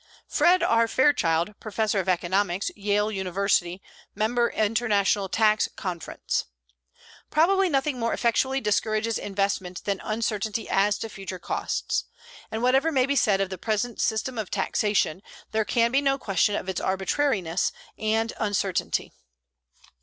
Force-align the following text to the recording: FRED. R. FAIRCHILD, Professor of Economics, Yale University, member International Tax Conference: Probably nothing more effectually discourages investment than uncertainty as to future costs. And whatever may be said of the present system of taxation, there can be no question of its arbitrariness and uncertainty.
FRED. 0.25 0.63
R. 0.63 0.87
FAIRCHILD, 0.87 1.59
Professor 1.59 1.99
of 1.99 2.09
Economics, 2.09 2.71
Yale 2.75 3.11
University, 3.11 3.83
member 4.15 4.49
International 4.49 5.29
Tax 5.29 5.69
Conference: 5.75 6.45
Probably 7.29 7.69
nothing 7.69 7.99
more 7.99 8.11
effectually 8.11 8.59
discourages 8.59 9.19
investment 9.19 9.83
than 9.83 9.99
uncertainty 10.03 10.67
as 10.67 10.97
to 10.97 11.07
future 11.09 11.37
costs. 11.37 12.05
And 12.49 12.63
whatever 12.63 12.91
may 12.91 13.05
be 13.05 13.15
said 13.15 13.41
of 13.41 13.51
the 13.51 13.59
present 13.59 14.01
system 14.01 14.39
of 14.39 14.49
taxation, 14.49 15.21
there 15.51 15.65
can 15.65 15.91
be 15.91 16.01
no 16.01 16.17
question 16.17 16.55
of 16.55 16.67
its 16.67 16.81
arbitrariness 16.81 17.71
and 17.99 18.33
uncertainty. 18.37 19.13